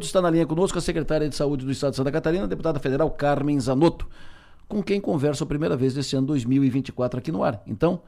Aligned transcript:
Está 0.00 0.22
na 0.22 0.30
linha 0.30 0.46
conosco 0.46 0.78
a 0.78 0.80
secretária 0.80 1.28
de 1.28 1.34
Saúde 1.34 1.64
do 1.64 1.72
Estado 1.72 1.90
de 1.90 1.96
Santa 1.96 2.12
Catarina, 2.12 2.46
deputada 2.46 2.78
federal 2.78 3.10
Carmen 3.10 3.58
Zanotto, 3.58 4.08
com 4.68 4.80
quem 4.80 5.00
converso 5.00 5.42
a 5.42 5.46
primeira 5.46 5.76
vez 5.76 5.96
nesse 5.96 6.14
ano 6.14 6.28
2024 6.28 7.18
aqui 7.18 7.32
no 7.32 7.42
ar. 7.42 7.60
Então, 7.66 8.00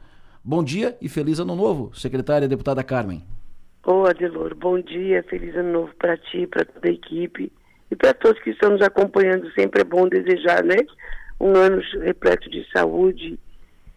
bom 0.44 0.62
dia 0.62 0.96
e 1.02 1.08
feliz 1.08 1.40
ano 1.40 1.56
novo, 1.56 1.92
secretária 1.92 2.46
deputada 2.46 2.84
Carmen. 2.84 3.24
Ô, 3.84 4.04
Adelor, 4.04 4.54
bom 4.54 4.78
dia, 4.78 5.24
feliz 5.24 5.52
ano 5.56 5.72
novo 5.72 5.92
para 5.98 6.16
ti, 6.16 6.46
para 6.46 6.64
toda 6.64 6.88
a 6.88 6.92
equipe 6.92 7.52
e 7.90 7.96
para 7.96 8.14
todos 8.14 8.40
que 8.40 8.50
estão 8.50 8.70
nos 8.70 8.82
acompanhando. 8.82 9.50
Sempre 9.50 9.80
é 9.80 9.84
bom 9.84 10.08
desejar, 10.08 10.62
né? 10.62 10.76
Um 11.40 11.56
ano 11.56 11.82
repleto 12.02 12.48
de 12.48 12.64
saúde 12.70 13.36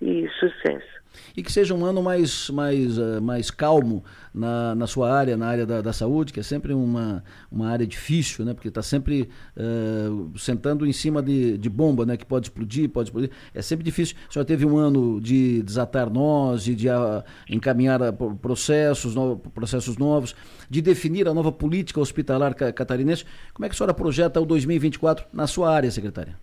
e 0.02 0.28
sucesso 0.39 0.93
e 1.36 1.43
que 1.43 1.52
seja 1.52 1.73
um 1.73 1.86
ano 1.86 2.02
mais, 2.02 2.50
mais, 2.50 2.98
uh, 2.98 3.21
mais 3.21 3.50
calmo 3.52 4.04
na, 4.34 4.73
na 4.75 4.88
sua 4.88 5.14
área, 5.14 5.38
na 5.38 5.47
área 5.47 5.66
da, 5.66 5.82
da 5.82 5.93
saúde, 5.93 6.34
que 6.34 6.39
é 6.39 6.43
sempre 6.43 6.73
uma, 6.73 7.23
uma 7.52 7.70
área 7.70 7.86
difícil, 7.86 8.43
né? 8.43 8.54
porque 8.54 8.68
está 8.68 8.82
sempre 8.82 9.29
uh, 9.55 10.38
sentando 10.38 10.86
em 10.86 10.93
cima 10.93 11.21
de, 11.21 11.57
de 11.57 11.69
bomba, 11.69 12.05
né? 12.05 12.18
que 12.18 12.25
pode 12.25 12.47
explodir, 12.47 12.89
pode 12.89 13.10
explodir. 13.10 13.29
É 13.54 13.61
sempre 13.61 13.83
difícil. 13.83 14.15
O 14.29 14.33
senhor 14.33 14.46
teve 14.46 14.65
um 14.65 14.78
ano 14.78 15.21
de 15.21 15.61
desatar 15.64 16.10
nós, 16.10 16.64
de, 16.64 16.75
de 16.75 16.89
uh, 16.89 17.24
encaminhar 17.50 18.00
processos, 18.41 19.16
no, 19.16 19.38
processos 19.38 19.97
novos, 19.97 20.36
de 20.69 20.82
definir 20.82 21.27
a 21.27 21.33
nova 21.33 21.52
política 21.52 22.00
hospitalar 22.00 22.54
catarinense. 22.54 23.25
Como 23.54 23.66
é 23.66 23.69
que 23.69 23.75
a 23.75 23.77
senhora 23.77 23.93
projeta 23.93 24.41
o 24.41 24.46
2024 24.46 25.25
na 25.32 25.47
sua 25.47 25.74
área, 25.74 25.91
secretária? 25.91 26.36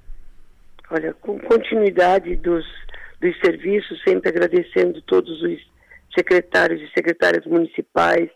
Olha, 0.91 1.15
com 1.15 1.39
continuidade 1.39 2.35
dos 2.37 2.65
dos 3.21 3.39
serviços, 3.41 4.03
sempre 4.03 4.31
agradecendo 4.31 5.03
todos 5.03 5.43
os 5.43 5.59
secretários 6.17 6.81
e 6.81 6.93
secretárias 6.93 7.45
municipais, 7.47 8.31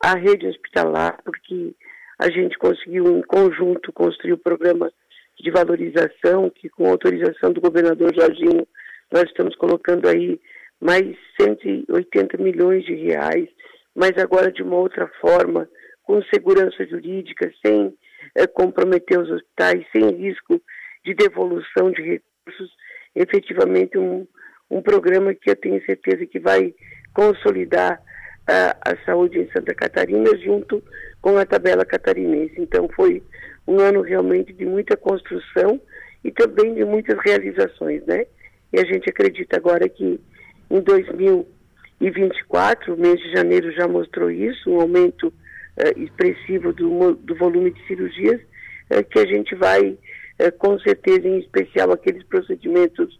a 0.00 0.14
rede 0.14 0.46
hospitalar, 0.46 1.18
porque 1.24 1.74
a 2.18 2.30
gente 2.30 2.56
conseguiu 2.58 3.06
em 3.18 3.22
conjunto 3.22 3.92
construir 3.92 4.34
o 4.34 4.38
programa 4.38 4.90
de 5.38 5.50
valorização, 5.50 6.50
que 6.50 6.68
com 6.68 6.88
autorização 6.88 7.52
do 7.52 7.60
governador 7.60 8.14
Jorginho, 8.14 8.66
nós 9.12 9.24
estamos 9.24 9.54
colocando 9.56 10.08
aí 10.08 10.40
mais 10.80 11.16
180 11.40 12.36
milhões 12.38 12.84
de 12.84 12.94
reais, 12.94 13.48
mas 13.94 14.12
agora 14.18 14.52
de 14.52 14.62
uma 14.62 14.76
outra 14.76 15.10
forma, 15.20 15.68
com 16.02 16.22
segurança 16.24 16.86
jurídica, 16.86 17.52
sem 17.64 17.94
é, 18.34 18.46
comprometer 18.46 19.18
os 19.18 19.30
hospitais, 19.30 19.84
sem 19.92 20.08
risco 20.16 20.60
de 21.04 21.14
devolução 21.14 21.90
de 21.90 22.02
recursos, 22.02 22.70
efetivamente 23.16 23.98
um, 23.98 24.24
um 24.70 24.80
programa 24.80 25.34
que 25.34 25.50
eu 25.50 25.56
tenho 25.56 25.84
certeza 25.84 26.24
que 26.26 26.38
vai 26.38 26.72
consolidar 27.12 28.00
a, 28.46 28.92
a 28.92 28.96
saúde 29.04 29.40
em 29.40 29.50
Santa 29.50 29.74
Catarina 29.74 30.36
junto 30.36 30.80
com 31.20 31.36
a 31.38 31.44
tabela 31.44 31.84
catarinense. 31.84 32.54
Então 32.58 32.88
foi 32.94 33.20
um 33.66 33.80
ano 33.80 34.02
realmente 34.02 34.52
de 34.52 34.64
muita 34.64 34.96
construção 34.96 35.80
e 36.22 36.30
também 36.30 36.74
de 36.74 36.84
muitas 36.84 37.18
realizações, 37.24 38.06
né? 38.06 38.24
E 38.72 38.78
a 38.78 38.84
gente 38.84 39.10
acredita 39.10 39.56
agora 39.56 39.88
que 39.88 40.20
em 40.70 40.80
2024, 40.80 42.94
o 42.94 42.98
mês 42.98 43.18
de 43.20 43.32
janeiro 43.32 43.72
já 43.72 43.88
mostrou 43.88 44.30
isso, 44.30 44.70
um 44.70 44.80
aumento 44.80 45.26
uh, 45.28 45.34
expressivo 45.96 46.72
do, 46.72 47.14
do, 47.14 47.34
volume 47.36 47.70
de 47.70 47.86
cirurgias, 47.86 48.40
uh, 48.90 49.04
que 49.04 49.18
a 49.18 49.26
gente 49.26 49.54
vai, 49.54 49.98
uh, 50.40 50.52
com 50.58 50.78
certeza, 50.80 51.28
em 51.28 51.38
especial 51.38 51.92
aqueles 51.92 52.22
procedimentos 52.24 53.18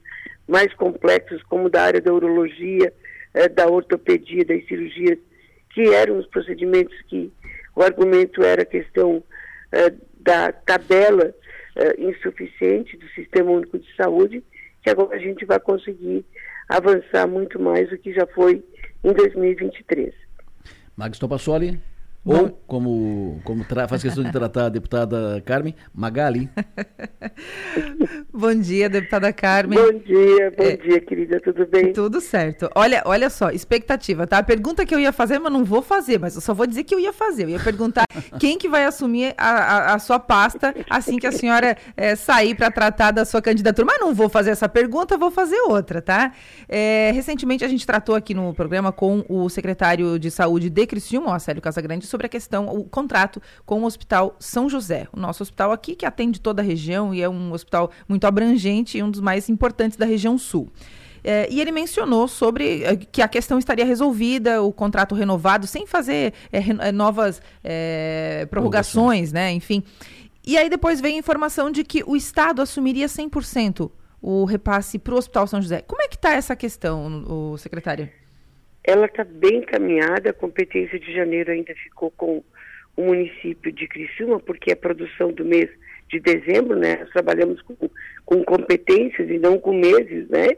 mais 0.48 0.72
complexos, 0.74 1.42
como 1.44 1.68
da 1.68 1.82
área 1.82 2.00
da 2.00 2.12
urologia, 2.12 2.92
eh, 3.34 3.48
da 3.48 3.66
ortopedia, 3.66 4.44
das 4.44 4.64
cirurgias, 4.66 5.18
que 5.70 5.92
eram 5.92 6.18
os 6.18 6.26
procedimentos 6.26 6.96
que 7.08 7.30
o 7.74 7.82
argumento 7.82 8.42
era 8.42 8.62
a 8.62 8.66
questão 8.66 9.22
eh, 9.72 9.92
da 10.20 10.52
tabela 10.52 11.34
eh, 11.76 11.94
insuficiente 11.98 12.96
do 12.96 13.06
Sistema 13.08 13.50
Único 13.50 13.78
de 13.78 13.94
Saúde, 13.96 14.42
que 14.82 14.90
agora 14.90 15.16
a 15.16 15.18
gente 15.18 15.44
vai 15.44 15.58
conseguir 15.58 16.24
avançar 16.68 17.26
muito 17.26 17.60
mais 17.60 17.90
do 17.90 17.98
que 17.98 18.12
já 18.12 18.26
foi 18.28 18.64
em 19.04 19.12
2023. 19.12 20.14
Magis 20.96 21.18
Topassoli. 21.18 21.78
Ou, 22.26 22.50
como, 22.66 23.40
como 23.44 23.64
faz 23.88 24.02
questão 24.02 24.24
de 24.24 24.32
tratar 24.32 24.64
a 24.66 24.68
deputada 24.68 25.40
Carmen, 25.46 25.76
Magali. 25.94 26.50
bom 28.34 28.52
dia, 28.52 28.88
deputada 28.88 29.32
Carmen. 29.32 29.78
Bom 29.78 29.98
dia, 30.00 30.50
bom 30.50 30.64
é, 30.64 30.76
dia, 30.76 31.00
querida, 31.00 31.40
tudo 31.40 31.64
bem? 31.68 31.92
Tudo 31.92 32.20
certo. 32.20 32.68
Olha, 32.74 33.00
olha 33.06 33.30
só, 33.30 33.50
expectativa, 33.50 34.26
tá? 34.26 34.38
A 34.38 34.42
pergunta 34.42 34.84
que 34.84 34.92
eu 34.92 34.98
ia 34.98 35.12
fazer, 35.12 35.38
mas 35.38 35.52
não 35.52 35.64
vou 35.64 35.80
fazer, 35.82 36.18
mas 36.18 36.34
eu 36.34 36.40
só 36.40 36.52
vou 36.52 36.66
dizer 36.66 36.82
que 36.82 36.92
eu 36.92 36.98
ia 36.98 37.12
fazer. 37.12 37.44
Eu 37.44 37.50
ia 37.50 37.60
perguntar 37.60 38.04
quem 38.40 38.58
que 38.58 38.68
vai 38.68 38.84
assumir 38.84 39.32
a, 39.38 39.48
a, 39.48 39.94
a 39.94 39.98
sua 40.00 40.18
pasta 40.18 40.74
assim 40.90 41.18
que 41.18 41.28
a 41.28 41.32
senhora 41.32 41.76
é, 41.96 42.16
sair 42.16 42.56
para 42.56 42.72
tratar 42.72 43.12
da 43.12 43.24
sua 43.24 43.40
candidatura. 43.40 43.86
Mas 43.86 44.00
não 44.00 44.12
vou 44.12 44.28
fazer 44.28 44.50
essa 44.50 44.68
pergunta, 44.68 45.16
vou 45.16 45.30
fazer 45.30 45.60
outra, 45.68 46.02
tá? 46.02 46.32
É, 46.68 47.12
recentemente 47.14 47.64
a 47.64 47.68
gente 47.68 47.86
tratou 47.86 48.16
aqui 48.16 48.34
no 48.34 48.52
programa 48.52 48.90
com 48.90 49.24
o 49.28 49.48
secretário 49.48 50.18
de 50.18 50.28
saúde 50.28 50.68
de 50.68 50.86
Criciúma, 50.88 51.28
o 51.28 51.32
Acélio 51.32 51.62
Casagrande, 51.62 52.04
sobre 52.04 52.15
a 52.24 52.28
questão, 52.28 52.66
o 52.68 52.84
contrato 52.84 53.42
com 53.66 53.82
o 53.82 53.84
Hospital 53.84 54.34
São 54.40 54.70
José, 54.70 55.06
o 55.12 55.20
nosso 55.20 55.42
hospital 55.42 55.72
aqui 55.72 55.94
que 55.94 56.06
atende 56.06 56.40
toda 56.40 56.62
a 56.62 56.64
região 56.64 57.12
e 57.12 57.20
é 57.20 57.28
um 57.28 57.52
hospital 57.52 57.90
muito 58.08 58.26
abrangente 58.26 58.96
e 58.96 59.02
um 59.02 59.10
dos 59.10 59.20
mais 59.20 59.50
importantes 59.50 59.98
da 59.98 60.06
região 60.06 60.38
sul. 60.38 60.72
É, 61.22 61.48
e 61.50 61.60
ele 61.60 61.72
mencionou 61.72 62.28
sobre 62.28 62.84
é, 62.84 62.96
que 62.96 63.20
a 63.20 63.26
questão 63.26 63.58
estaria 63.58 63.84
resolvida, 63.84 64.62
o 64.62 64.72
contrato 64.72 65.14
renovado, 65.14 65.66
sem 65.66 65.84
fazer 65.84 66.32
é, 66.52 66.92
novas 66.92 67.42
é, 67.64 68.46
prorrogações, 68.48 69.32
né? 69.32 69.52
Enfim. 69.52 69.82
E 70.46 70.56
aí 70.56 70.70
depois 70.70 71.00
vem 71.00 71.16
a 71.16 71.18
informação 71.18 71.68
de 71.68 71.82
que 71.82 72.04
o 72.06 72.14
Estado 72.14 72.62
assumiria 72.62 73.08
100% 73.08 73.90
o 74.22 74.44
repasse 74.44 74.98
para 74.98 75.14
o 75.14 75.18
Hospital 75.18 75.46
São 75.48 75.60
José. 75.60 75.82
Como 75.82 76.00
é 76.00 76.08
que 76.08 76.14
está 76.14 76.32
essa 76.32 76.54
questão, 76.54 77.24
o 77.28 77.58
secretário? 77.58 78.08
Ela 78.86 79.06
está 79.06 79.24
bem 79.24 79.58
encaminhada, 79.58 80.30
a 80.30 80.32
competência 80.32 80.98
de 80.98 81.12
janeiro 81.12 81.50
ainda 81.50 81.74
ficou 81.74 82.10
com 82.12 82.42
o 82.96 83.02
município 83.02 83.72
de 83.72 83.86
Criciúma, 83.88 84.38
porque 84.40 84.72
a 84.72 84.76
produção 84.76 85.32
do 85.32 85.44
mês 85.44 85.68
de 86.08 86.20
dezembro, 86.20 86.76
né, 86.76 86.96
nós 87.00 87.10
trabalhamos 87.10 87.60
com, 87.62 87.76
com 88.24 88.44
competências 88.44 89.28
e 89.28 89.38
não 89.38 89.58
com 89.58 89.72
meses, 89.72 90.28
né, 90.28 90.56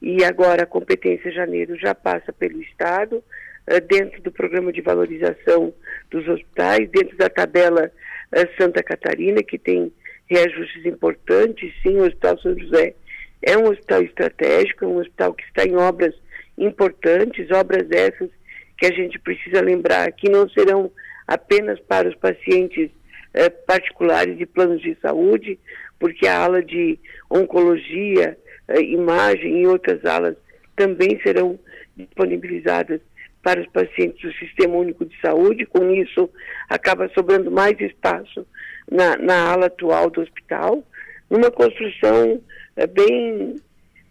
e 0.00 0.24
agora 0.24 0.62
a 0.62 0.66
competência 0.66 1.30
de 1.30 1.36
janeiro 1.36 1.76
já 1.76 1.94
passa 1.94 2.32
pelo 2.32 2.60
Estado, 2.62 3.16
uh, 3.16 3.80
dentro 3.88 4.22
do 4.22 4.32
programa 4.32 4.72
de 4.72 4.80
valorização 4.80 5.72
dos 6.10 6.26
hospitais, 6.26 6.88
dentro 6.90 7.16
da 7.18 7.28
tabela 7.28 7.92
uh, 8.34 8.60
Santa 8.60 8.82
Catarina, 8.82 9.42
que 9.42 9.58
tem 9.58 9.92
reajustes 10.28 10.84
importantes, 10.86 11.72
sim, 11.82 11.98
o 11.98 12.04
Hospital 12.04 12.38
São 12.38 12.58
José 12.58 12.94
é 13.42 13.56
um 13.56 13.68
hospital 13.68 14.02
estratégico, 14.02 14.84
é 14.84 14.88
um 14.88 14.98
hospital 14.98 15.34
que 15.34 15.44
está 15.44 15.64
em 15.64 15.76
obras 15.76 16.14
importantes, 16.58 17.50
obras 17.50 17.90
essas 17.90 18.30
que 18.78 18.86
a 18.86 18.92
gente 18.92 19.18
precisa 19.18 19.60
lembrar 19.60 20.10
que 20.12 20.28
não 20.28 20.48
serão 20.50 20.90
apenas 21.26 21.80
para 21.80 22.08
os 22.08 22.14
pacientes 22.16 22.90
eh, 23.34 23.48
particulares 23.50 24.36
de 24.36 24.46
planos 24.46 24.80
de 24.80 24.96
saúde, 25.00 25.58
porque 25.98 26.26
a 26.26 26.38
ala 26.38 26.62
de 26.62 26.98
oncologia, 27.30 28.36
eh, 28.68 28.80
imagem 28.80 29.62
e 29.62 29.66
outras 29.66 30.04
alas 30.04 30.36
também 30.76 31.20
serão 31.22 31.58
disponibilizadas 31.96 33.00
para 33.42 33.60
os 33.60 33.66
pacientes 33.68 34.20
do 34.20 34.32
Sistema 34.38 34.76
Único 34.76 35.04
de 35.04 35.18
Saúde. 35.20 35.66
Com 35.66 35.90
isso, 35.90 36.28
acaba 36.68 37.08
sobrando 37.14 37.50
mais 37.50 37.80
espaço 37.80 38.46
na, 38.90 39.16
na 39.16 39.52
ala 39.52 39.66
atual 39.66 40.10
do 40.10 40.20
hospital, 40.20 40.84
numa 41.30 41.50
construção 41.50 42.40
eh, 42.76 42.86
bem 42.86 43.56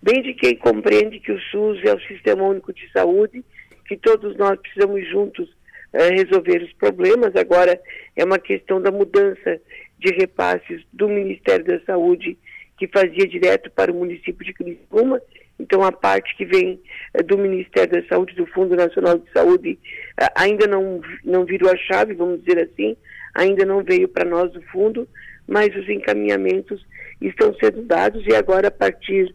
bem 0.05 0.21
de 0.21 0.35
quem 0.35 0.55
compreende 0.55 1.19
que 1.19 1.31
o 1.31 1.41
SUS 1.49 1.83
é 1.83 1.91
o 1.91 1.99
Sistema 2.01 2.43
Único 2.43 2.71
de 2.71 2.87
Saúde, 2.91 3.43
que 3.87 3.97
todos 3.97 4.37
nós 4.37 4.59
precisamos 4.59 5.09
juntos 5.09 5.49
uh, 5.49 6.13
resolver 6.13 6.61
os 6.61 6.71
problemas. 6.73 7.35
Agora 7.35 7.81
é 8.15 8.23
uma 8.23 8.37
questão 8.37 8.79
da 8.79 8.91
mudança 8.91 9.59
de 9.97 10.13
repasses 10.13 10.83
do 10.93 11.09
Ministério 11.09 11.65
da 11.65 11.79
Saúde, 11.85 12.37
que 12.77 12.87
fazia 12.87 13.27
direto 13.27 13.71
para 13.71 13.91
o 13.91 13.95
município 13.95 14.45
de 14.45 14.53
Criciúma. 14.53 15.19
Então, 15.59 15.81
a 15.81 15.91
parte 15.91 16.37
que 16.37 16.45
vem 16.45 16.79
uh, 17.17 17.23
do 17.23 17.35
Ministério 17.35 17.99
da 17.99 18.07
Saúde, 18.07 18.35
do 18.35 18.45
Fundo 18.45 18.75
Nacional 18.75 19.17
de 19.17 19.31
Saúde, 19.31 19.79
uh, 20.21 20.29
ainda 20.35 20.67
não, 20.67 21.01
não 21.23 21.45
virou 21.45 21.71
a 21.71 21.77
chave, 21.77 22.13
vamos 22.13 22.43
dizer 22.43 22.59
assim, 22.59 22.95
ainda 23.33 23.65
não 23.65 23.83
veio 23.83 24.07
para 24.07 24.29
nós 24.29 24.51
do 24.51 24.61
fundo, 24.61 25.07
mas 25.47 25.75
os 25.75 25.89
encaminhamentos 25.89 26.85
estão 27.21 27.53
sendo 27.55 27.83
dados 27.83 28.25
e 28.25 28.35
agora, 28.35 28.67
a 28.67 28.71
partir 28.71 29.33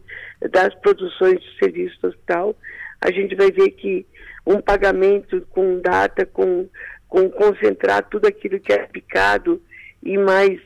das 0.51 0.75
produções 0.77 1.41
de 1.41 1.59
serviço 1.59 2.01
do 2.01 2.09
hospital, 2.09 2.57
a 3.01 3.11
gente 3.11 3.35
vai 3.35 3.51
ver 3.51 3.71
que 3.71 4.07
um 4.47 4.61
pagamento 4.61 5.47
com 5.51 5.81
data, 5.81 6.27
com, 6.27 6.69
com 7.09 7.31
concentrar 7.31 8.09
tudo 8.09 8.27
aquilo 8.27 8.61
que 8.61 8.73
é 8.73 8.83
aplicado 8.83 9.61
e 10.03 10.17
mais 10.17 10.61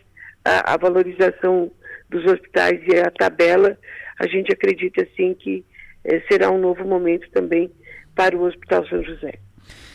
a, 0.44 0.74
a 0.74 0.76
valorização 0.76 1.70
dos 2.08 2.24
hospitais 2.24 2.80
e 2.86 2.98
a 2.98 3.10
tabela, 3.10 3.76
a 4.18 4.26
gente 4.26 4.52
acredita 4.52 5.06
sim 5.16 5.34
que 5.34 5.64
eh, 6.04 6.22
será 6.30 6.50
um 6.50 6.60
novo 6.60 6.84
momento 6.84 7.28
também 7.30 7.70
para 8.14 8.36
o 8.36 8.44
Hospital 8.44 8.86
São 8.86 9.02
José. 9.02 9.34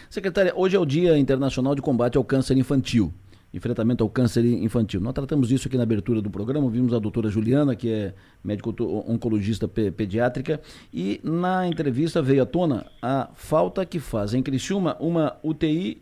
Secretária, 0.09 0.51
hoje 0.55 0.75
é 0.75 0.79
o 0.79 0.85
Dia 0.85 1.17
Internacional 1.17 1.75
de 1.75 1.81
Combate 1.81 2.17
ao 2.17 2.23
Câncer 2.23 2.57
Infantil. 2.57 3.13
Enfrentamento 3.53 4.03
ao 4.03 4.09
câncer 4.09 4.45
infantil. 4.45 5.01
Nós 5.01 5.13
tratamos 5.13 5.47
disso 5.47 5.67
aqui 5.67 5.77
na 5.77 5.83
abertura 5.83 6.21
do 6.21 6.29
programa, 6.29 6.69
vimos 6.69 6.93
a 6.93 6.99
doutora 6.99 7.29
Juliana, 7.29 7.75
que 7.75 7.91
é 7.91 8.13
médico 8.43 8.75
oncologista 9.07 9.67
pediátrica, 9.67 10.61
e 10.93 11.19
na 11.23 11.67
entrevista 11.67 12.21
veio 12.21 12.43
à 12.43 12.45
tona 12.45 12.85
a 13.01 13.29
falta 13.33 13.85
que 13.85 13.99
faz 13.99 14.33
em 14.33 14.43
Criciúma 14.43 14.95
uma 14.99 15.37
UTI 15.43 16.01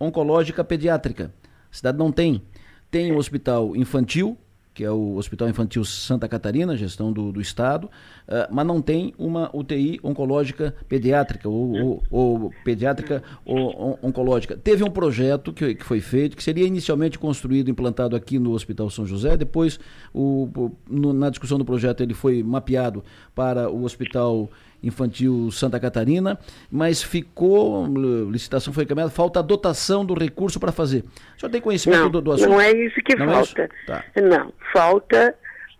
oncológica 0.00 0.64
pediátrica. 0.64 1.32
A 1.70 1.76
cidade 1.76 1.98
não 1.98 2.10
tem. 2.10 2.42
Tem 2.90 3.12
o 3.12 3.18
hospital 3.18 3.76
infantil, 3.76 4.38
que 4.76 4.84
é 4.84 4.90
o 4.90 5.16
Hospital 5.16 5.48
Infantil 5.48 5.82
Santa 5.86 6.28
Catarina, 6.28 6.76
gestão 6.76 7.10
do, 7.10 7.32
do 7.32 7.40
Estado, 7.40 7.86
uh, 7.86 8.46
mas 8.50 8.66
não 8.66 8.82
tem 8.82 9.14
uma 9.18 9.50
UTI 9.56 9.98
oncológica 10.04 10.74
pediátrica 10.86 11.48
ou, 11.48 11.72
ou, 11.72 12.02
ou 12.10 12.50
pediátrica 12.62 13.22
ou, 13.42 13.98
oncológica. 14.02 14.54
Teve 14.54 14.84
um 14.84 14.90
projeto 14.90 15.50
que, 15.50 15.76
que 15.76 15.82
foi 15.82 16.00
feito, 16.00 16.36
que 16.36 16.42
seria 16.42 16.66
inicialmente 16.66 17.18
construído, 17.18 17.70
implantado 17.70 18.14
aqui 18.14 18.38
no 18.38 18.52
Hospital 18.52 18.90
São 18.90 19.06
José, 19.06 19.34
depois, 19.34 19.80
o, 20.12 20.50
o 20.54 20.76
no, 20.86 21.14
na 21.14 21.30
discussão 21.30 21.56
do 21.56 21.64
projeto, 21.64 22.02
ele 22.02 22.12
foi 22.12 22.42
mapeado 22.42 23.02
para 23.34 23.70
o 23.70 23.82
Hospital 23.82 24.50
Infantil 24.86 25.50
Santa 25.50 25.80
Catarina, 25.80 26.38
mas 26.70 27.02
ficou, 27.02 27.86
licitação 28.30 28.72
foi 28.72 28.84
encaminhada, 28.84 29.10
falta 29.10 29.40
a 29.40 29.42
dotação 29.42 30.04
do 30.04 30.14
recurso 30.14 30.60
para 30.60 30.72
fazer. 30.72 31.04
O 31.36 31.40
senhor 31.40 31.50
tem 31.50 31.60
conhecimento 31.60 32.02
não, 32.02 32.10
do, 32.10 32.20
do 32.20 32.32
assunto? 32.32 32.50
Não 32.50 32.60
é 32.60 32.70
isso 32.72 32.96
que 33.02 33.16
não 33.16 33.26
falta. 33.26 33.62
É 33.62 33.64
isso? 33.64 33.86
Tá. 33.86 34.04
Não, 34.22 34.52
falta 34.72 35.34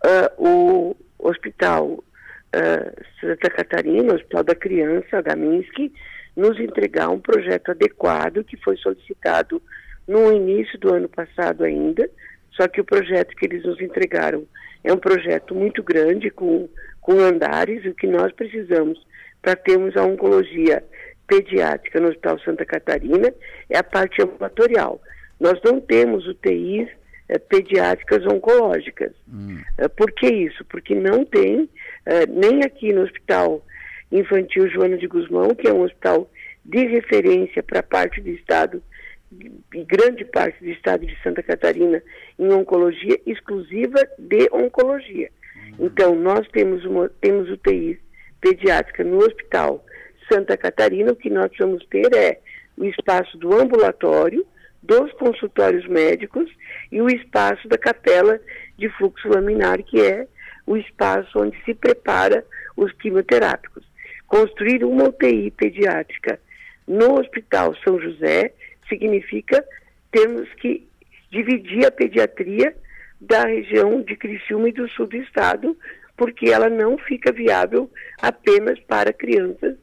uh, 0.05 0.43
o 0.47 0.95
Hospital 1.19 1.87
uh, 1.87 3.03
Santa 3.21 3.49
Catarina, 3.49 4.13
o 4.13 4.15
Hospital 4.15 4.43
da 4.43 4.55
Criança, 4.55 5.21
Gaminski, 5.21 5.91
nos 6.35 6.59
entregar 6.59 7.09
um 7.09 7.19
projeto 7.19 7.71
adequado 7.71 8.43
que 8.43 8.57
foi 8.57 8.77
solicitado 8.77 9.61
no 10.07 10.31
início 10.31 10.79
do 10.79 10.93
ano 10.93 11.09
passado 11.09 11.63
ainda, 11.63 12.09
só 12.51 12.67
que 12.67 12.79
o 12.79 12.85
projeto 12.85 13.35
que 13.35 13.45
eles 13.45 13.63
nos 13.63 13.79
entregaram 13.81 14.45
é 14.83 14.93
um 14.93 14.97
projeto 14.97 15.53
muito 15.53 15.83
grande, 15.83 16.29
com 16.29 16.69
com 17.07 17.21
andares, 17.21 17.85
o 17.85 17.95
que 17.95 18.05
nós 18.05 18.33
precisamos 18.33 19.01
para 19.41 19.55
termos 19.55 19.95
a 19.95 20.03
oncologia 20.03 20.83
pediátrica 21.25 22.01
no 22.01 22.09
Hospital 22.09 22.37
Santa 22.39 22.65
Catarina 22.65 23.33
é 23.69 23.77
a 23.77 23.83
parte 23.83 24.21
ambulatorial. 24.21 25.01
Nós 25.39 25.57
não 25.63 25.79
temos 25.79 26.27
UTIs 26.27 26.89
eh, 27.29 27.39
pediátricas 27.39 28.25
oncológicas. 28.25 29.13
Hum. 29.25 29.61
Eh, 29.77 29.87
por 29.87 30.11
que 30.11 30.27
isso? 30.27 30.65
Porque 30.65 30.93
não 30.93 31.23
tem, 31.23 31.69
eh, 32.05 32.25
nem 32.27 32.63
aqui 32.63 32.91
no 32.91 33.03
Hospital 33.03 33.65
Infantil 34.11 34.67
Joana 34.69 34.97
de 34.97 35.07
Guzmão, 35.07 35.55
que 35.55 35.69
é 35.69 35.73
um 35.73 35.83
hospital 35.83 36.29
de 36.65 36.87
referência 36.87 37.63
para 37.63 37.81
parte 37.81 38.19
do 38.19 38.31
Estado, 38.31 38.83
e 39.31 39.83
grande 39.85 40.25
parte 40.25 40.61
do 40.61 40.71
Estado 40.71 41.05
de 41.05 41.17
Santa 41.23 41.41
Catarina, 41.41 42.03
em 42.37 42.51
oncologia 42.51 43.17
exclusiva 43.25 44.05
de 44.19 44.49
oncologia. 44.51 45.29
Então, 45.79 46.15
nós 46.15 46.47
temos, 46.49 46.83
uma, 46.85 47.09
temos 47.21 47.49
UTI 47.49 47.99
pediátrica 48.41 49.03
no 49.03 49.17
Hospital 49.17 49.83
Santa 50.31 50.57
Catarina. 50.57 51.11
O 51.11 51.15
que 51.15 51.29
nós 51.29 51.51
vamos 51.59 51.85
ter 51.87 52.13
é 52.15 52.39
o 52.77 52.85
espaço 52.85 53.37
do 53.37 53.53
ambulatório, 53.53 54.45
dos 54.81 55.11
consultórios 55.13 55.87
médicos 55.87 56.49
e 56.91 57.01
o 57.01 57.09
espaço 57.09 57.67
da 57.67 57.77
capela 57.77 58.39
de 58.77 58.89
fluxo 58.89 59.27
laminar, 59.27 59.81
que 59.83 60.01
é 60.01 60.27
o 60.65 60.77
espaço 60.77 61.39
onde 61.39 61.57
se 61.63 61.73
prepara 61.73 62.45
os 62.75 62.91
quimioterápicos. 62.93 63.83
Construir 64.27 64.83
uma 64.83 65.05
UTI 65.05 65.51
pediátrica 65.51 66.39
no 66.87 67.19
Hospital 67.19 67.75
São 67.83 67.99
José 67.99 68.53
significa 68.87 69.63
termos 70.11 70.47
que 70.55 70.87
dividir 71.31 71.85
a 71.85 71.91
pediatria 71.91 72.75
da 73.19 73.45
região 73.45 74.01
de 74.01 74.15
Criciúma 74.15 74.69
e 74.69 74.73
do 74.73 74.87
sul 74.89 75.07
do 75.07 75.17
estado, 75.17 75.77
porque 76.15 76.49
ela 76.49 76.69
não 76.69 76.97
fica 76.97 77.31
viável 77.31 77.89
apenas 78.21 78.79
para 78.81 79.13
crianças 79.13 79.75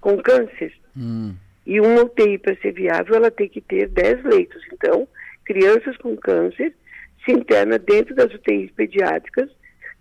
com 0.00 0.16
câncer. 0.18 0.72
Hum. 0.96 1.34
E 1.66 1.80
uma 1.80 2.02
UTI, 2.02 2.38
para 2.38 2.56
ser 2.56 2.72
viável, 2.72 3.14
ela 3.14 3.30
tem 3.30 3.48
que 3.48 3.60
ter 3.60 3.88
10 3.88 4.24
leitos. 4.24 4.62
Então, 4.72 5.06
crianças 5.44 5.96
com 5.98 6.16
câncer 6.16 6.74
se 7.24 7.32
interna 7.32 7.78
dentro 7.78 8.14
das 8.14 8.32
UTIs 8.34 8.70
pediátricas, 8.72 9.48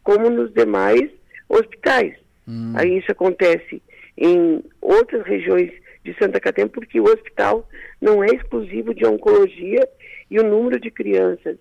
como 0.03 0.29
nos 0.29 0.51
demais 0.53 1.09
hospitais. 1.47 2.15
Hum. 2.47 2.73
Aí 2.75 2.97
isso 2.97 3.11
acontece 3.11 3.81
em 4.17 4.63
outras 4.81 5.25
regiões 5.25 5.71
de 6.03 6.15
Santa 6.17 6.39
Catarina, 6.39 6.71
porque 6.73 6.99
o 6.99 7.05
hospital 7.05 7.67
não 8.01 8.23
é 8.23 8.27
exclusivo 8.27 8.93
de 8.93 9.05
oncologia 9.05 9.87
e 10.29 10.39
o 10.39 10.43
número 10.43 10.79
de 10.79 10.89
crianças 10.89 11.57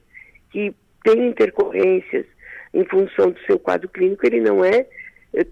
que 0.50 0.74
tem 1.02 1.28
intercorrências 1.28 2.26
em 2.72 2.84
função 2.84 3.30
do 3.30 3.40
seu 3.40 3.58
quadro 3.58 3.88
clínico, 3.88 4.26
ele 4.26 4.40
não 4.40 4.64
é, 4.64 4.86
é 5.34 5.46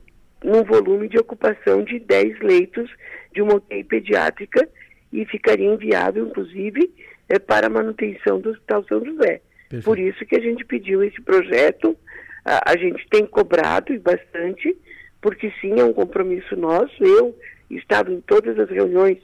num 0.44 0.62
volume 0.62 1.08
de 1.08 1.18
ocupação 1.18 1.82
de 1.82 1.98
10 1.98 2.40
leitos 2.40 2.90
de 3.32 3.42
uma 3.42 3.56
UTI 3.56 3.84
pediátrica 3.84 4.68
e 5.12 5.24
ficaria 5.26 5.66
inviável, 5.66 6.28
inclusive, 6.28 6.92
é, 7.28 7.38
para 7.38 7.66
a 7.66 7.70
manutenção 7.70 8.40
do 8.40 8.50
Hospital 8.50 8.84
São 8.84 9.04
José. 9.04 9.40
Perfeito. 9.68 9.84
Por 9.84 9.98
isso 9.98 10.24
que 10.24 10.36
a 10.36 10.40
gente 10.40 10.64
pediu 10.64 11.02
esse 11.02 11.20
projeto, 11.20 11.96
a, 12.44 12.72
a 12.72 12.76
gente 12.76 13.06
tem 13.10 13.26
cobrado 13.26 13.92
e 13.92 13.98
bastante, 13.98 14.76
porque 15.20 15.52
sim, 15.60 15.78
é 15.80 15.84
um 15.84 15.92
compromisso 15.92 16.56
nosso. 16.56 17.02
Eu 17.02 17.36
estava 17.70 18.12
em 18.12 18.20
todas 18.20 18.58
as 18.58 18.70
reuniões 18.70 19.18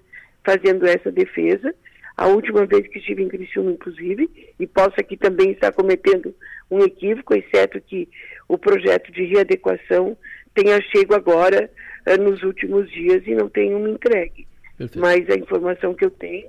fazendo 0.45 0.87
essa 0.87 1.11
defesa, 1.11 1.75
a 2.17 2.29
última 2.29 2.65
vez 2.65 2.87
que 2.87 2.99
estive 2.99 3.23
em 3.23 3.29
Criciúma, 3.29 3.73
inclusive, 3.73 4.31
e 4.59 4.67
posso 4.67 4.95
aqui 4.99 5.17
também 5.17 5.51
estar 5.51 5.73
cometendo 5.73 6.35
um 6.71 6.81
equívoco, 6.81 7.35
exceto 7.35 7.81
que 7.81 8.09
o 8.49 8.57
projeto 8.57 9.11
de 9.11 9.25
readequação 9.25 10.17
tenha 10.55 10.81
chego 10.81 11.15
agora 11.15 11.69
uh, 12.07 12.23
nos 12.23 12.43
últimos 12.43 12.91
dias 12.91 13.23
e 13.27 13.35
não 13.35 13.49
tenha 13.49 13.77
uma 13.77 13.91
entregue. 13.91 14.47
Perfeito. 14.79 15.01
Mas 15.01 15.29
a 15.29 15.35
informação 15.35 15.95
que 15.95 16.05
eu 16.05 16.11
tenho 16.11 16.49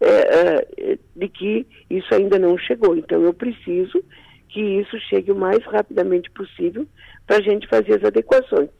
é 0.00 0.66
uh, 0.94 0.98
de 1.14 1.28
que 1.28 1.66
isso 1.88 2.12
ainda 2.12 2.38
não 2.38 2.58
chegou. 2.58 2.96
Então 2.96 3.22
eu 3.22 3.32
preciso 3.32 4.02
que 4.48 4.60
isso 4.60 4.98
chegue 5.08 5.30
o 5.30 5.36
mais 5.36 5.62
rapidamente 5.64 6.30
possível 6.32 6.86
para 7.26 7.36
a 7.36 7.42
gente 7.42 7.68
fazer 7.68 7.94
as 7.94 8.04
adequações. 8.04 8.70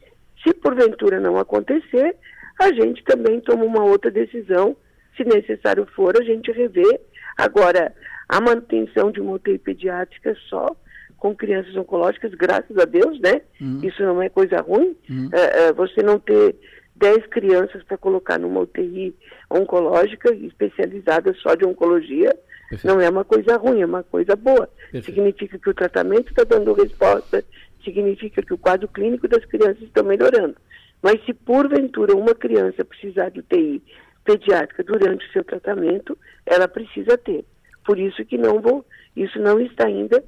Se 0.43 0.53
porventura 0.53 1.19
não 1.19 1.37
acontecer, 1.37 2.15
a 2.59 2.71
gente 2.73 3.03
também 3.03 3.39
toma 3.39 3.63
uma 3.63 3.83
outra 3.83 4.11
decisão 4.11 4.75
se 5.17 5.25
necessário 5.25 5.85
for, 5.95 6.15
a 6.15 6.23
gente 6.23 6.51
revê. 6.51 6.99
Agora, 7.35 7.93
a 8.29 8.39
manutenção 8.39 9.11
de 9.11 9.19
uma 9.19 9.33
UTI 9.33 9.57
pediátrica 9.57 10.35
só 10.49 10.75
com 11.17 11.35
crianças 11.35 11.75
oncológicas, 11.75 12.33
graças 12.35 12.77
a 12.77 12.85
Deus, 12.85 13.19
né? 13.19 13.41
Uhum. 13.59 13.81
Isso 13.83 14.01
não 14.03 14.21
é 14.21 14.29
coisa 14.29 14.61
ruim. 14.61 14.95
Uhum. 15.09 15.29
É, 15.33 15.67
é, 15.67 15.73
você 15.73 16.03
não 16.03 16.19
ter 16.19 16.55
10 16.95 17.25
crianças 17.27 17.83
para 17.83 17.97
colocar 17.97 18.37
numa 18.37 18.61
UTI 18.61 19.15
oncológica 19.49 20.33
especializada 20.33 21.33
só 21.35 21.55
de 21.55 21.65
oncologia 21.65 22.35
Perfeito. 22.69 22.87
não 22.87 23.01
é 23.01 23.09
uma 23.09 23.23
coisa 23.23 23.57
ruim, 23.57 23.81
é 23.81 23.85
uma 23.85 24.03
coisa 24.03 24.35
boa. 24.35 24.69
Perfeito. 24.91 25.05
Significa 25.05 25.57
que 25.57 25.69
o 25.69 25.73
tratamento 25.73 26.29
está 26.29 26.43
dando 26.43 26.73
resposta, 26.73 27.43
significa 27.83 28.41
que 28.41 28.53
o 28.53 28.57
quadro 28.57 28.87
clínico 28.87 29.27
das 29.27 29.43
crianças 29.45 29.81
está 29.83 30.03
melhorando. 30.03 30.55
Mas 31.01 31.23
se 31.25 31.33
porventura 31.33 32.15
uma 32.15 32.33
criança 32.35 32.83
precisar 32.83 33.29
de 33.29 33.39
UTI 33.39 33.81
pediátrica 34.27 34.83
durante 34.83 35.25
o 35.25 35.31
seu 35.31 35.43
tratamento, 35.45 36.17
ela 36.45 36.67
precisa 36.67 37.17
ter. 37.17 37.45
Por 37.85 37.97
isso 37.97 38.25
que 38.25 38.37
não 38.37 38.59
vou, 38.59 38.85
isso 39.15 39.39
não 39.39 39.57
está 39.61 39.87
ainda 39.87 40.21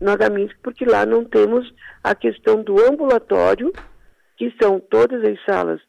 no 0.00 0.12
HMINSC, 0.12 0.56
porque 0.62 0.84
lá 0.84 1.04
não 1.04 1.24
temos 1.24 1.70
a 2.02 2.14
questão 2.14 2.62
do 2.62 2.80
ambulatório, 2.80 3.72
que 4.36 4.54
são 4.62 4.78
todas 4.78 5.22
as 5.28 5.44
salas 5.44 5.80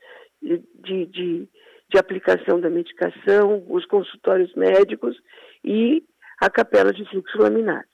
de, 0.41 1.05
de, 1.05 1.47
de 1.89 1.97
aplicação 1.97 2.59
da 2.59 2.69
medicação, 2.69 3.63
os 3.69 3.85
consultórios 3.85 4.53
médicos 4.55 5.15
e 5.63 6.03
a 6.41 6.49
capela 6.49 6.91
de 6.91 7.07
fluxo 7.09 7.37
laminar. 7.37 7.85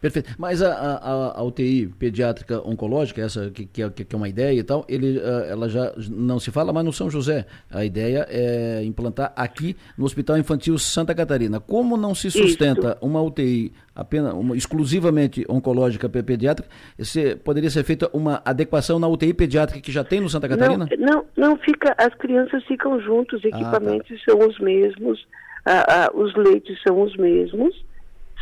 Perfeito. 0.00 0.34
Mas 0.38 0.62
a, 0.62 0.72
a, 0.72 1.40
a, 1.40 1.42
UTI 1.42 1.86
pediátrica 1.98 2.60
oncológica, 2.66 3.20
essa 3.20 3.50
que, 3.50 3.66
que, 3.66 3.82
é, 3.82 3.90
que 3.90 4.06
é 4.14 4.16
uma 4.16 4.28
ideia 4.28 4.58
e 4.58 4.62
tal, 4.62 4.84
ele, 4.88 5.20
ah, 5.20 5.46
ela 5.48 5.68
já 5.68 5.92
não 6.08 6.38
se 6.38 6.50
fala 6.50 6.72
mais 6.72 6.86
no 6.86 6.92
São 6.92 7.10
José. 7.10 7.46
A 7.70 7.84
ideia 7.84 8.26
é 8.28 8.82
implantar 8.84 9.32
aqui 9.34 9.76
no 9.96 10.04
Hospital 10.04 10.38
Infantil 10.38 10.78
Santa 10.78 11.14
Catarina. 11.14 11.58
Como 11.58 11.96
não 11.96 12.14
se 12.14 12.30
sustenta 12.30 12.90
Isso. 12.90 12.98
uma 13.00 13.20
UTI 13.20 13.72
apenas 13.94 14.32
uma, 14.32 14.56
exclusivamente 14.56 15.44
oncológica 15.48 16.08
pediátrica, 16.08 16.70
esse, 16.96 17.34
poderia 17.34 17.68
ser 17.68 17.82
feita 17.82 18.08
uma 18.12 18.40
adequação 18.44 19.00
na 19.00 19.08
UTI 19.08 19.34
pediátrica 19.34 19.80
que 19.80 19.90
já 19.90 20.04
tem 20.04 20.20
no 20.20 20.28
Santa 20.28 20.48
Catarina? 20.48 20.88
Não, 20.96 21.06
não, 21.06 21.24
não 21.36 21.56
fica, 21.56 21.92
as 21.98 22.14
crianças 22.14 22.62
ficam 22.64 23.00
juntos, 23.00 23.40
os 23.40 23.44
equipamentos 23.44 24.12
ah, 24.12 24.24
tá. 24.24 24.32
são 24.32 24.48
os 24.48 24.58
mesmos, 24.60 25.26
ah, 25.66 25.84
ah, 25.88 26.10
os 26.14 26.32
leitos 26.36 26.80
são 26.86 27.02
os 27.02 27.16
mesmos 27.16 27.74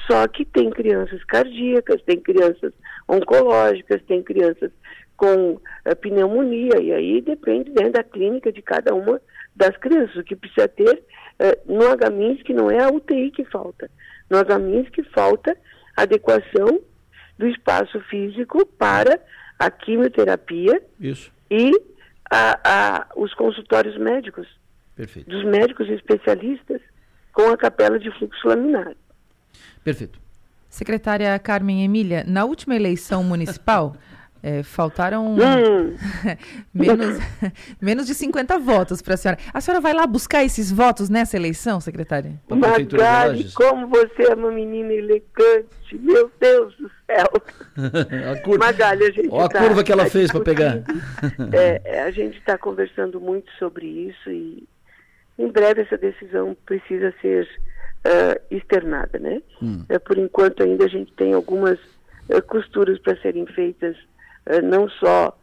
só 0.08 0.26
que 0.28 0.44
tem 0.44 0.70
crianças 0.70 1.22
cardíacas, 1.24 2.02
tem 2.02 2.20
crianças 2.20 2.72
oncológicas, 3.08 4.02
tem 4.06 4.22
crianças 4.22 4.70
com 5.16 5.52
uh, 5.52 5.96
pneumonia, 6.00 6.80
e 6.80 6.92
aí 6.92 7.20
depende 7.20 7.70
né, 7.70 7.88
da 7.90 8.04
clínica 8.04 8.52
de 8.52 8.62
cada 8.62 8.94
uma 8.94 9.20
das 9.54 9.76
crianças. 9.78 10.16
O 10.16 10.24
que 10.24 10.36
precisa 10.36 10.68
ter 10.68 11.02
uh, 11.40 11.72
no 11.72 11.84
HMINS, 11.96 12.42
que 12.42 12.52
não 12.52 12.70
é 12.70 12.82
a 12.82 12.88
UTI 12.88 13.30
que 13.30 13.44
falta. 13.44 13.90
Nós 14.28 14.48
amamos 14.50 14.88
que 14.90 15.02
falta 15.04 15.56
adequação 15.96 16.80
do 17.38 17.46
espaço 17.48 18.00
físico 18.02 18.66
para 18.66 19.20
a 19.58 19.70
quimioterapia 19.70 20.82
Isso. 21.00 21.32
e 21.50 21.70
a, 22.30 22.60
a, 22.64 23.06
os 23.16 23.32
consultórios 23.34 23.96
médicos, 23.96 24.46
Perfeito. 24.94 25.30
dos 25.30 25.44
médicos 25.44 25.88
especialistas 25.88 26.80
com 27.32 27.50
a 27.50 27.56
capela 27.56 27.98
de 27.98 28.10
fluxo 28.18 28.48
laminar. 28.48 28.94
Perfeito. 29.86 30.18
Secretária 30.68 31.38
Carmen 31.38 31.84
Emília, 31.84 32.24
na 32.26 32.44
última 32.44 32.74
eleição 32.74 33.22
municipal, 33.22 33.94
é, 34.42 34.64
faltaram 34.64 35.36
Hum, 35.36 35.94
menos, 36.74 37.20
menos 37.80 38.04
de 38.04 38.12
50 38.12 38.58
votos 38.58 39.00
para 39.00 39.14
a 39.14 39.16
senhora. 39.16 39.38
A 39.54 39.60
senhora 39.60 39.80
vai 39.80 39.94
lá 39.94 40.04
buscar 40.04 40.42
esses 40.42 40.72
votos 40.72 41.08
nessa 41.08 41.36
eleição, 41.36 41.80
secretária? 41.80 42.32
Magali, 42.50 43.52
como 43.52 43.86
você 43.86 44.24
é 44.24 44.34
uma 44.34 44.50
menina 44.50 44.92
elegante, 44.92 45.96
meu 46.00 46.32
Deus 46.40 46.76
do 46.78 46.90
céu. 47.06 47.30
a 48.32 48.40
curva, 48.40 48.64
Magali, 48.64 49.04
a 49.04 49.10
gente 49.12 49.28
Ó 49.30 49.44
a 49.44 49.48
tá- 49.48 49.60
curva 49.60 49.84
que 49.84 49.92
ela 49.92 50.02
tá 50.02 50.10
fez 50.10 50.32
para 50.32 50.40
pegar. 50.40 50.82
É, 51.52 51.80
é, 51.84 52.02
a 52.02 52.10
gente 52.10 52.36
está 52.38 52.58
conversando 52.58 53.20
muito 53.20 53.48
sobre 53.52 53.86
isso 53.86 54.28
e 54.32 54.66
em 55.38 55.48
breve 55.48 55.82
essa 55.82 55.96
decisão 55.96 56.56
precisa 56.66 57.14
ser 57.22 57.48
ah, 58.06 58.40
externada, 58.50 59.18
né? 59.18 59.42
Hum. 59.62 59.84
É, 59.88 59.98
por 59.98 60.16
enquanto 60.16 60.62
ainda 60.62 60.84
a 60.84 60.88
gente 60.88 61.12
tem 61.14 61.32
algumas 61.32 61.78
ah, 62.30 62.40
costuras 62.40 62.98
para 62.98 63.20
serem 63.20 63.46
feitas, 63.46 63.96
ah, 64.46 64.60
não 64.62 64.88
só 64.88 65.36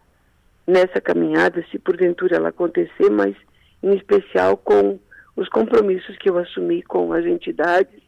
nessa 0.65 1.01
caminhada, 1.01 1.65
se 1.69 1.77
porventura 1.77 2.37
ela 2.37 2.49
acontecer, 2.49 3.09
mas 3.09 3.35
em 3.81 3.93
especial 3.95 4.55
com 4.55 4.97
os 5.35 5.49
compromissos 5.49 6.17
que 6.17 6.29
eu 6.29 6.37
assumi 6.37 6.81
com 6.83 7.11
as 7.11 7.25
entidades 7.25 8.01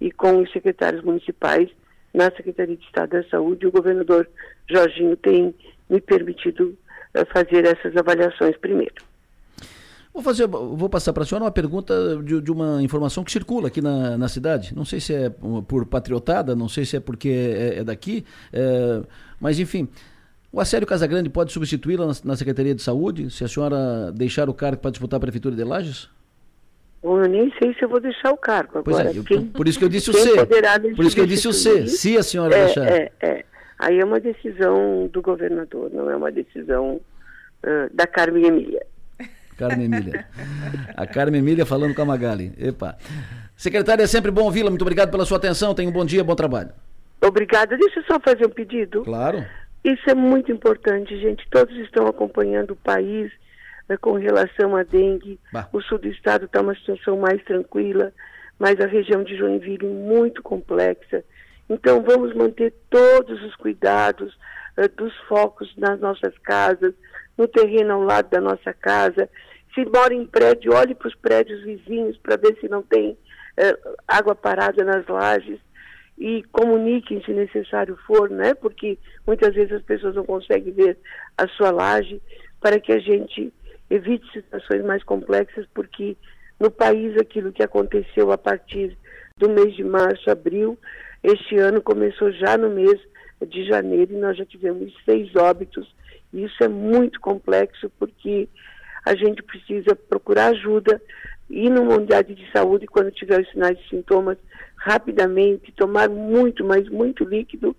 e 0.00 0.10
com 0.10 0.42
os 0.42 0.52
secretários 0.52 1.02
municipais 1.02 1.70
na 2.12 2.24
Secretaria 2.24 2.76
de 2.76 2.84
Estado 2.84 3.10
da 3.10 3.24
Saúde. 3.28 3.66
O 3.66 3.72
governador 3.72 4.28
Jorginho 4.68 5.16
tem 5.16 5.54
me 5.88 6.00
permitido 6.00 6.76
eh, 7.14 7.24
fazer 7.26 7.64
essas 7.64 7.96
avaliações 7.96 8.56
primeiro. 8.58 9.11
Vou 10.14 10.22
fazer, 10.22 10.46
vou 10.46 10.90
passar 10.90 11.12
para 11.14 11.22
a 11.22 11.26
senhora 11.26 11.44
uma 11.46 11.50
pergunta 11.50 12.20
de, 12.22 12.40
de 12.42 12.50
uma 12.52 12.82
informação 12.82 13.24
que 13.24 13.32
circula 13.32 13.68
aqui 13.68 13.80
na, 13.80 14.18
na 14.18 14.28
cidade. 14.28 14.74
Não 14.76 14.84
sei 14.84 15.00
se 15.00 15.14
é 15.14 15.30
por 15.66 15.86
patriotada, 15.86 16.54
não 16.54 16.68
sei 16.68 16.84
se 16.84 16.96
é 16.96 17.00
porque 17.00 17.28
é, 17.30 17.78
é 17.78 17.84
daqui, 17.84 18.24
é, 18.52 19.00
mas 19.40 19.58
enfim. 19.58 19.88
O 20.52 20.60
Acélio 20.60 20.86
Casagrande 20.86 21.30
pode 21.30 21.50
substituí-la 21.50 22.06
na, 22.06 22.12
na 22.24 22.36
Secretaria 22.36 22.74
de 22.74 22.82
Saúde, 22.82 23.30
se 23.30 23.42
a 23.42 23.48
senhora 23.48 24.12
deixar 24.12 24.50
o 24.50 24.54
cargo 24.54 24.82
para 24.82 24.90
disputar 24.90 25.16
a 25.16 25.20
Prefeitura 25.20 25.56
de 25.56 25.64
Lages? 25.64 26.10
Bom, 27.02 27.18
eu 27.22 27.28
nem 27.28 27.50
sei 27.58 27.72
se 27.72 27.82
eu 27.82 27.88
vou 27.88 27.98
deixar 27.98 28.30
o 28.32 28.36
cargo 28.36 28.82
Pois 28.84 28.98
agora. 28.98 29.14
é, 29.16 29.18
eu- 29.18 29.24
quem- 29.24 29.46
por 29.46 29.66
isso 29.66 29.78
que 29.78 29.84
eu 29.86 29.88
disse 29.88 30.10
o 30.10 30.12
C. 30.12 30.28
Por 30.94 31.04
isso 31.06 31.14
que 31.16 31.20
eu 31.22 31.26
disse 31.26 31.48
o 31.48 31.54
C, 31.54 31.86
se 31.86 32.18
a 32.18 32.22
senhora 32.22 32.54
é, 32.54 32.64
deixar. 32.66 32.86
É, 32.86 33.10
é. 33.22 33.44
Aí 33.78 33.98
é 33.98 34.04
uma 34.04 34.20
decisão 34.20 35.08
do 35.10 35.22
governador, 35.22 35.90
não 35.90 36.10
é 36.10 36.14
uma 36.14 36.30
decisão 36.30 37.00
ah, 37.64 37.88
da 37.92 38.06
Carmen 38.06 38.44
Emília. 38.46 38.86
Carmen 39.68 39.86
Emília. 39.86 40.26
A 40.96 41.06
Carmen 41.06 41.40
Emília 41.40 41.64
falando 41.64 41.94
com 41.94 42.02
a 42.02 42.04
Magali. 42.04 42.52
Epa. 42.58 42.96
Secretária, 43.56 44.02
é 44.02 44.06
sempre 44.06 44.30
bom 44.30 44.42
ouvi-la. 44.42 44.70
Muito 44.70 44.82
obrigado 44.82 45.10
pela 45.10 45.24
sua 45.24 45.36
atenção. 45.36 45.74
Tenha 45.74 45.88
um 45.88 45.92
bom 45.92 46.04
dia, 46.04 46.24
bom 46.24 46.34
trabalho. 46.34 46.70
Obrigada. 47.20 47.76
Deixa 47.76 48.00
eu 48.00 48.04
só 48.04 48.18
fazer 48.18 48.44
um 48.46 48.50
pedido. 48.50 49.04
Claro. 49.04 49.44
Isso 49.84 50.10
é 50.10 50.14
muito 50.14 50.50
importante, 50.50 51.16
gente. 51.20 51.48
Todos 51.48 51.76
estão 51.76 52.06
acompanhando 52.08 52.72
o 52.72 52.76
país 52.76 53.30
eh, 53.88 53.96
com 53.96 54.14
relação 54.14 54.74
à 54.74 54.82
dengue. 54.82 55.38
Bah. 55.52 55.68
O 55.72 55.80
sul 55.80 55.98
do 55.98 56.08
estado 56.08 56.46
está 56.46 56.60
uma 56.60 56.74
situação 56.74 57.16
mais 57.16 57.42
tranquila, 57.44 58.12
mas 58.58 58.80
a 58.80 58.86
região 58.86 59.22
de 59.22 59.36
Joinville 59.36 59.86
muito 59.86 60.42
complexa. 60.42 61.22
Então, 61.70 62.02
vamos 62.02 62.34
manter 62.34 62.74
todos 62.90 63.40
os 63.44 63.54
cuidados 63.54 64.36
eh, 64.76 64.88
dos 64.88 65.16
focos 65.28 65.72
nas 65.76 66.00
nossas 66.00 66.36
casas, 66.38 66.94
no 67.38 67.46
terreno 67.46 67.92
ao 67.94 68.02
lado 68.02 68.28
da 68.28 68.40
nossa 68.40 68.72
casa. 68.72 69.28
Se 69.74 69.84
mora 69.86 70.12
em 70.12 70.26
prédio, 70.26 70.74
olhe 70.74 70.94
para 70.94 71.08
os 71.08 71.14
prédios 71.14 71.62
vizinhos 71.62 72.16
para 72.18 72.36
ver 72.36 72.56
se 72.60 72.68
não 72.68 72.82
tem 72.82 73.16
eh, 73.56 73.78
água 74.06 74.34
parada 74.34 74.84
nas 74.84 75.06
lajes 75.06 75.58
e 76.18 76.42
comuniquem 76.52 77.22
se 77.24 77.32
necessário 77.32 77.96
for, 78.06 78.30
né? 78.30 78.54
Porque 78.54 78.98
muitas 79.26 79.54
vezes 79.54 79.72
as 79.72 79.82
pessoas 79.82 80.14
não 80.14 80.24
conseguem 80.24 80.72
ver 80.72 80.98
a 81.38 81.48
sua 81.48 81.70
laje 81.70 82.20
para 82.60 82.78
que 82.78 82.92
a 82.92 82.98
gente 82.98 83.52
evite 83.90 84.30
situações 84.32 84.84
mais 84.84 85.02
complexas, 85.02 85.66
porque 85.74 86.16
no 86.60 86.70
país 86.70 87.16
aquilo 87.18 87.52
que 87.52 87.62
aconteceu 87.62 88.30
a 88.30 88.38
partir 88.38 88.96
do 89.36 89.50
mês 89.50 89.74
de 89.74 89.84
março, 89.84 90.30
abril, 90.30 90.78
este 91.22 91.56
ano 91.58 91.82
começou 91.82 92.30
já 92.32 92.56
no 92.56 92.70
mês 92.70 93.00
de 93.46 93.64
janeiro 93.64 94.12
e 94.12 94.18
nós 94.18 94.36
já 94.36 94.44
tivemos 94.44 94.94
seis 95.04 95.34
óbitos. 95.34 95.92
Isso 96.32 96.62
é 96.62 96.68
muito 96.68 97.20
complexo 97.20 97.90
porque 97.98 98.48
a 99.04 99.14
gente 99.14 99.42
precisa 99.42 99.94
procurar 99.94 100.48
ajuda, 100.48 101.00
ir 101.50 101.70
numa 101.70 101.96
unidade 101.96 102.34
de 102.34 102.50
saúde 102.52 102.86
quando 102.86 103.10
tiver 103.10 103.40
os 103.40 103.50
sinais 103.50 103.78
e 103.78 103.88
sintomas, 103.88 104.38
rapidamente, 104.76 105.72
tomar 105.72 106.08
muito, 106.08 106.64
mas 106.64 106.88
muito 106.88 107.24
líquido, 107.24 107.76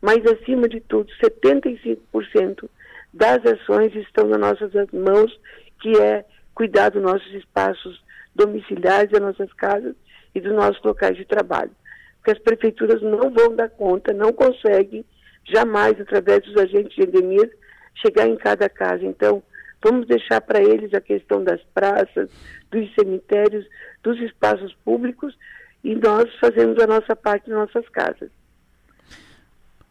mas 0.00 0.18
acima 0.26 0.68
de 0.68 0.80
tudo, 0.80 1.10
75% 1.22 2.68
das 3.12 3.44
ações 3.44 3.94
estão 3.94 4.28
nas 4.28 4.38
nossas 4.38 4.72
mãos, 4.92 5.38
que 5.80 5.98
é 6.00 6.24
cuidar 6.54 6.90
dos 6.90 7.02
nossos 7.02 7.32
espaços 7.34 8.02
domiciliares, 8.34 9.10
das 9.10 9.20
nossas 9.20 9.52
casas 9.54 9.94
e 10.34 10.40
dos 10.40 10.52
nossos 10.52 10.82
locais 10.82 11.16
de 11.16 11.24
trabalho. 11.24 11.70
Porque 12.18 12.32
as 12.32 12.38
prefeituras 12.38 13.00
não 13.02 13.30
vão 13.30 13.54
dar 13.54 13.70
conta, 13.70 14.12
não 14.12 14.32
conseguem, 14.32 15.04
jamais, 15.44 15.98
através 16.00 16.42
dos 16.42 16.56
agentes 16.56 16.94
de 16.94 17.02
endemias, 17.02 17.50
chegar 17.94 18.26
em 18.26 18.36
cada 18.36 18.68
casa. 18.68 19.04
Então, 19.04 19.42
vamos 19.82 20.06
deixar 20.06 20.40
para 20.40 20.60
eles 20.60 20.92
a 20.94 21.00
questão 21.00 21.42
das 21.42 21.60
praças, 21.74 22.30
dos 22.70 22.94
cemitérios, 22.94 23.66
dos 24.02 24.18
espaços 24.20 24.74
públicos 24.84 25.36
e 25.82 25.94
nós 25.94 26.28
fazemos 26.40 26.78
a 26.78 26.86
nossa 26.86 27.14
parte 27.14 27.48
nas 27.48 27.58
nossas 27.58 27.88
casas. 27.90 28.30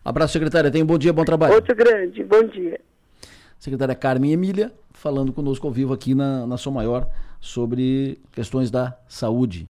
Abraço, 0.03 0.33
secretária. 0.33 0.69
Tenha 0.69 0.83
um 0.83 0.87
bom 0.87 0.97
dia, 0.97 1.13
bom 1.13 1.23
trabalho. 1.23 1.55
Outro 1.55 1.75
grande, 1.75 2.23
bom 2.23 2.43
dia. 2.43 2.79
Secretária 3.57 3.95
Carmen 3.95 4.33
Emília, 4.33 4.71
falando 4.93 5.33
conosco 5.33 5.65
ao 5.65 5.73
vivo 5.73 5.93
aqui 5.93 6.13
na, 6.13 6.45
na 6.45 6.57
Som 6.57 6.71
Maior 6.71 7.07
sobre 7.39 8.19
questões 8.31 8.69
da 8.69 8.97
saúde. 9.07 9.63